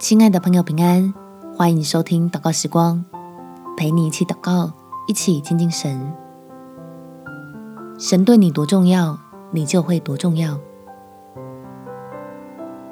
[0.00, 1.14] 亲爱的朋友，平安！
[1.56, 3.02] 欢迎收听祷告时光，
[3.76, 4.72] 陪你一起祷告，
[5.06, 6.12] 一起亲近神。
[7.96, 9.16] 神对你多重要，
[9.52, 10.58] 你就会多重要。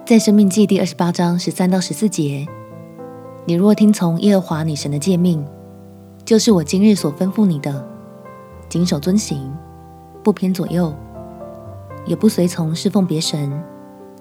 [0.07, 2.46] 在生命记第二十八章十三到十四节，
[3.46, 5.44] 你若听从耶和华你神的诫命，
[6.25, 7.84] 就是我今日所吩咐你的，
[8.68, 9.53] 谨守遵行，
[10.22, 10.94] 不偏左右，
[12.07, 13.62] 也不随从侍奉别神，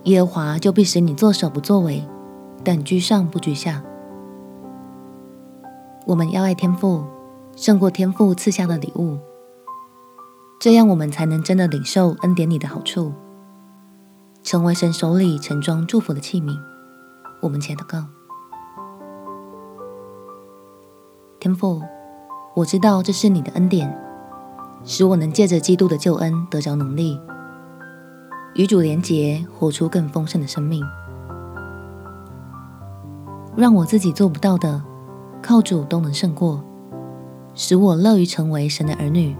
[0.05, 2.03] 耶和华就必使你作首不作尾。
[2.63, 3.83] 但居上不居下。
[6.05, 7.05] 我们要爱天父，
[7.55, 9.19] 胜过天父赐下的礼物，
[10.59, 13.13] 这样我们才能真的领受恩典里的好处，
[14.43, 16.57] 成为神手里盛装祝福的器皿。
[17.41, 18.05] 我们且祷告：
[21.39, 21.81] 天父，
[22.55, 23.95] 我知道这是你的恩典，
[24.83, 27.19] 使我能借着基督的救恩得着能力，
[28.55, 30.83] 与主连结，活出更丰盛的生命。
[33.55, 34.81] 让我自己做不到的，
[35.41, 36.63] 靠主都能胜过，
[37.53, 39.35] 使我乐于成为神的儿女，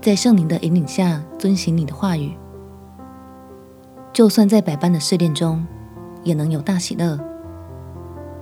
[0.00, 2.36] 在圣灵的引领下遵行你的话语，
[4.12, 5.66] 就算在百般的试炼中，
[6.22, 7.18] 也能有大喜乐，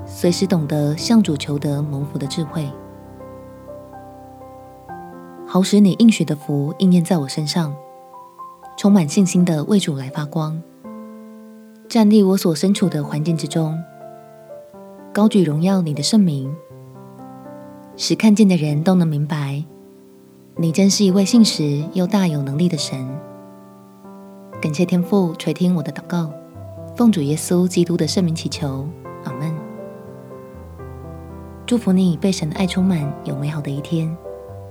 [0.05, 2.69] 随时懂得向主求得蒙福的智慧，
[5.47, 7.73] 好使你应许的福应验在我身上，
[8.77, 10.61] 充满信心的为主来发光。
[11.89, 13.79] 站立我所身处的环境之中，
[15.15, 16.53] 高举荣耀你的圣名，
[17.97, 19.63] 使看见的人都能明白，
[20.57, 23.09] 你真是一位信实又大有能力的神。
[24.61, 26.33] 感谢天父垂听我的祷告，
[26.97, 28.89] 奉主耶稣基督的圣名祈求，
[29.23, 29.55] 阿门。
[31.67, 34.15] 祝福你被神的爱充满，有美好的一天。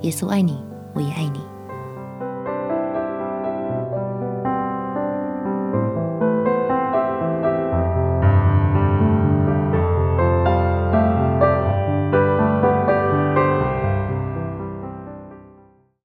[0.02, 0.62] 耶稣爱你，
[0.94, 1.40] 我也爱你。